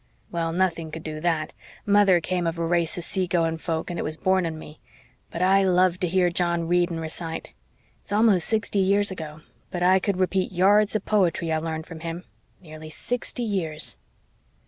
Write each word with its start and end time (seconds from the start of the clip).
Well, 0.31 0.51
nothing 0.51 0.89
could 0.89 1.03
do 1.03 1.19
THAT 1.19 1.53
mother 1.85 2.19
come 2.19 2.47
of 2.47 2.57
a 2.57 2.65
race 2.65 2.97
of 2.97 3.03
sea 3.03 3.27
going 3.27 3.59
folk 3.59 3.91
and 3.91 3.99
it 3.99 4.01
was 4.01 4.17
born 4.17 4.47
in 4.47 4.57
me. 4.57 4.79
But 5.29 5.43
I 5.43 5.61
loved 5.63 6.01
to 6.01 6.07
hear 6.07 6.31
John 6.31 6.67
read 6.67 6.89
and 6.89 6.99
recite. 6.99 7.53
It's 8.01 8.11
almost 8.11 8.47
sixty 8.47 8.79
years 8.79 9.11
ago, 9.11 9.41
but 9.69 9.83
I 9.83 9.99
could 9.99 10.17
repeat 10.17 10.51
yards 10.51 10.95
of 10.95 11.05
poetry 11.05 11.51
I 11.51 11.59
learned 11.59 11.85
from 11.85 11.99
him. 11.99 12.23
Nearly 12.59 12.89
sixty 12.89 13.43
years!" 13.43 13.95